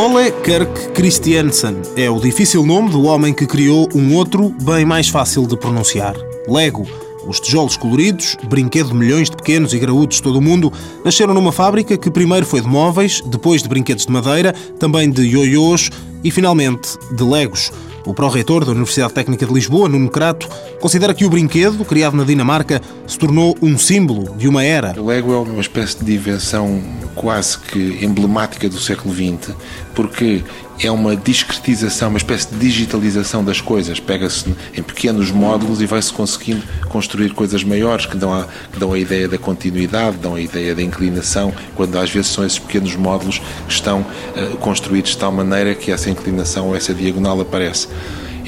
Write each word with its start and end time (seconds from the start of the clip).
Ole 0.00 0.32
Kirk 0.42 0.92
Christiansen 0.94 1.76
é 1.94 2.08
o 2.08 2.18
difícil 2.18 2.64
nome 2.64 2.88
do 2.88 3.02
homem 3.02 3.34
que 3.34 3.46
criou 3.46 3.86
um 3.94 4.14
outro 4.14 4.48
bem 4.62 4.82
mais 4.82 5.10
fácil 5.10 5.46
de 5.46 5.58
pronunciar: 5.58 6.16
Lego. 6.48 6.86
Os 7.26 7.38
tijolos 7.38 7.76
coloridos, 7.76 8.34
brinquedo 8.48 8.88
de 8.88 8.94
milhões 8.94 9.28
de 9.28 9.36
pequenos 9.36 9.74
e 9.74 9.78
graúdos 9.78 10.16
de 10.16 10.22
todo 10.22 10.36
o 10.36 10.40
mundo, 10.40 10.72
nasceram 11.04 11.34
numa 11.34 11.52
fábrica 11.52 11.98
que 11.98 12.10
primeiro 12.10 12.46
foi 12.46 12.62
de 12.62 12.66
móveis, 12.66 13.20
depois 13.26 13.62
de 13.62 13.68
brinquedos 13.68 14.06
de 14.06 14.10
madeira, 14.10 14.54
também 14.78 15.10
de 15.10 15.20
ioiôs 15.20 15.90
e 16.24 16.30
finalmente 16.30 16.96
de 17.12 17.22
legos. 17.22 17.70
O 18.06 18.14
pró-reitor 18.14 18.64
da 18.64 18.72
Universidade 18.72 19.12
Técnica 19.12 19.44
de 19.44 19.52
Lisboa, 19.52 19.86
Nuno 19.86 20.08
Crato, 20.08 20.48
considera 20.80 21.12
que 21.12 21.26
o 21.26 21.30
brinquedo, 21.30 21.84
criado 21.84 22.16
na 22.16 22.24
Dinamarca, 22.24 22.80
se 23.06 23.18
tornou 23.18 23.54
um 23.60 23.76
símbolo 23.76 24.34
de 24.34 24.48
uma 24.48 24.64
era. 24.64 24.98
O 24.98 25.04
Lego 25.04 25.34
é 25.34 25.38
uma 25.38 25.60
espécie 25.60 26.02
de 26.02 26.14
invenção 26.14 26.82
quase 27.14 27.58
que 27.58 27.98
emblemática 28.04 28.68
do 28.68 28.78
século 28.78 29.14
XX, 29.14 29.54
porque 29.94 30.42
é 30.82 30.90
uma 30.90 31.14
discretização, 31.14 32.08
uma 32.08 32.18
espécie 32.18 32.48
de 32.48 32.58
digitalização 32.58 33.44
das 33.44 33.60
coisas. 33.60 34.00
Pega-se 34.00 34.54
em 34.74 34.82
pequenos 34.82 35.30
módulos 35.30 35.82
e 35.82 35.86
vai-se 35.86 36.12
conseguindo 36.12 36.62
construir 36.88 37.34
coisas 37.34 37.62
maiores 37.62 38.06
que 38.06 38.16
dão, 38.16 38.32
a, 38.32 38.46
que 38.72 38.78
dão 38.78 38.92
a 38.92 38.98
ideia 38.98 39.28
da 39.28 39.36
continuidade, 39.36 40.16
dão 40.16 40.34
a 40.34 40.40
ideia 40.40 40.74
da 40.74 40.82
inclinação, 40.82 41.52
quando 41.74 41.98
às 41.98 42.10
vezes 42.10 42.30
são 42.30 42.44
esses 42.44 42.58
pequenos 42.58 42.96
módulos 42.96 43.38
que 43.66 43.72
estão 43.72 44.00
uh, 44.00 44.56
construídos 44.58 45.10
de 45.10 45.18
tal 45.18 45.32
maneira 45.32 45.74
que 45.74 45.92
essa 45.92 46.08
inclinação 46.08 46.68
ou 46.68 46.76
essa 46.76 46.94
diagonal 46.94 47.40
aparece 47.40 47.88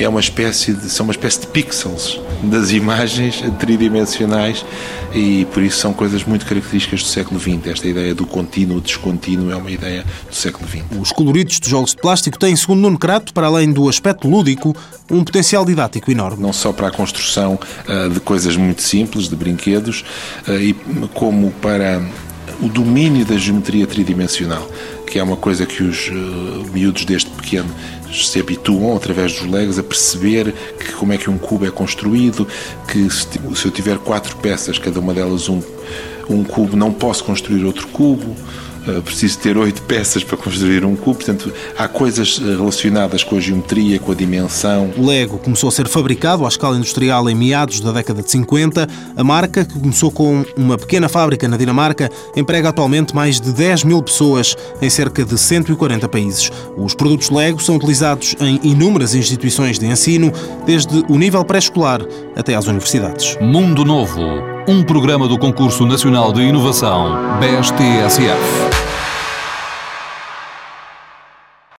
é 0.03 0.09
uma 0.09 0.21
espécie 0.21 0.73
de, 0.73 0.91
são 0.91 1.05
uma 1.05 1.13
espécie 1.13 1.41
de 1.41 1.47
pixels 1.49 2.21
das 2.43 2.71
imagens 2.73 3.43
tridimensionais 3.59 4.65
e 5.15 5.45
por 5.47 5.63
isso 5.63 5.79
são 5.79 5.93
coisas 5.93 6.25
muito 6.25 6.47
características 6.47 7.03
do 7.03 7.09
século 7.09 7.39
XX. 7.39 7.67
Esta 7.67 7.89
ideia 7.89 8.15
do 8.15 8.27
contínuo, 8.27 8.81
descontínuo, 8.81 9.51
é 9.51 9.57
uma 9.57 9.71
ideia 9.71 10.05
do 10.29 10.35
século 10.35 10.67
XX. 10.69 10.85
Os 11.01 11.13
coloridos 11.13 11.61
tijolos 11.61 11.91
de 11.91 11.99
plástico 11.99 12.39
têm, 12.39 12.57
segundo 12.57 12.81
Nuno 12.81 12.99
Crato, 12.99 13.33
para 13.33 13.47
além 13.47 13.73
do 13.73 13.89
aspecto 13.89 14.29
lúdico, 14.29 14.75
um 15.11 15.23
potencial 15.23 15.65
didático 15.65 16.11
enorme. 16.11 16.43
Não 16.43 16.53
só 16.53 16.73
para 16.73 16.89
a 16.89 16.91
construção 16.91 17.59
uh, 17.87 18.11
de 18.11 18.21
coisas 18.21 18.57
muito 18.57 18.83
simples, 18.83 19.29
de 19.29 19.37
brinquedos, 19.37 20.05
uh, 20.49 20.53
e 20.53 20.75
como 21.15 21.51
para 21.53 22.03
o 22.63 22.69
domínio 22.69 23.25
da 23.27 23.37
geometria 23.37 23.87
tridimensional, 23.87 24.67
que 25.05 25.19
é 25.19 25.23
uma 25.23 25.37
coisa 25.37 25.67
que 25.67 25.83
os 25.83 26.09
uh, 26.09 26.13
miúdos 26.73 27.05
deste 27.05 27.29
pequeno 27.31 27.69
se 28.13 28.39
habituam 28.39 28.97
através 28.97 29.33
dos 29.33 29.51
legos 29.51 29.79
a 29.79 29.83
perceber 29.83 30.55
que 30.79 30.93
como 30.93 31.13
é 31.13 31.19
que 31.19 31.29
um 31.29 31.37
cubo 31.37 31.67
é 31.67 31.71
construído, 31.71 32.47
que 32.87 33.11
se, 33.11 33.27
se 33.57 33.67
eu 33.67 33.71
tiver 33.71 33.99
quatro 33.99 34.37
peças, 34.37 34.79
cada 34.79 35.01
uma 35.01 35.13
delas 35.13 35.49
um, 35.49 35.61
um 36.31 36.45
cubo, 36.45 36.77
não 36.77 36.93
posso 36.93 37.25
construir 37.25 37.65
outro 37.65 37.89
cubo. 37.89 38.37
Eh, 38.87 39.01
preciso 39.01 39.39
ter 39.39 39.57
oito 39.57 39.83
peças 39.83 40.25
para 40.25 40.37
construir 40.37 40.85
um 40.85 40.97
cubo, 40.97 41.17
portanto, 41.17 41.53
há 41.79 41.87
coisas 41.87 42.41
eh, 42.43 42.57
relacionadas 42.57 43.23
com 43.23 43.37
a 43.37 43.41
geometria, 43.41 43.99
com 43.99 44.11
a 44.11 44.15
dimensão. 44.15 44.91
O 44.97 45.07
Lego 45.07 45.39
começou 45.39 45.69
a 45.69 45.73
ser 45.73 45.87
fabricado 45.87 46.45
à 46.45 46.49
escala 46.49 46.77
industrial 46.77 47.29
em 47.31 47.35
meados 47.35 47.81
da 47.81 47.93
década 47.93 48.23
de 48.23 48.31
50. 48.31 48.89
A 49.17 49.25
marca, 49.25 49.65
que 49.65 49.79
começou 49.79 50.11
com 50.11 50.45
uma 50.57 50.77
pequena 50.77 51.09
fábrica 51.09 51.47
na 51.47 51.57
Dinamarca, 51.57 52.11
emprega 52.37 52.71
atualmente 52.71 53.15
mais 53.15 53.41
de 53.41 53.53
10 53.53 53.85
mil 53.85 54.03
pessoas 54.03 54.57
em 54.81 54.91
cerca 54.91 55.25
de 55.25 55.39
140 55.39 56.09
países. 56.09 56.51
Os 56.77 56.95
produtos 56.95 57.31
Lego 57.31 57.63
são 57.63 57.77
utilizados 57.77 58.35
em 58.41 58.59
inúmeras 58.65 59.15
instituições 59.15 59.79
de 59.79 59.87
ensino, 59.87 60.33
desde 60.67 61.05
o 61.09 61.17
nível 61.17 61.45
pré-escolar 61.45 62.01
até 62.35 62.55
às 62.55 62.67
universidades. 62.67 63.37
Mundo 63.41 63.85
Novo, 63.85 64.23
um 64.67 64.83
programa 64.83 65.29
do 65.29 65.39
Concurso 65.39 65.87
Nacional 65.87 66.33
de 66.33 66.43
Inovação, 66.43 67.39
BSTSF. 67.39 68.72